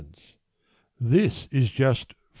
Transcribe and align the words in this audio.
This 0.99 1.47
is 1.51 1.69
just 1.69 2.13
5s. 2.15 2.29